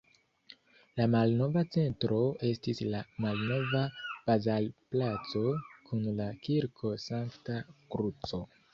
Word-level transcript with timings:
La 0.99 1.05
malnova 1.15 1.63
centro 1.75 2.17
estis 2.49 2.81
la 2.95 3.03
Malnova 3.27 3.83
bazarplaco 4.31 5.45
kun 5.91 6.13
la 6.23 6.33
Kirko 6.49 6.99
Sankta 7.09 7.65
Kruco. 7.79 8.47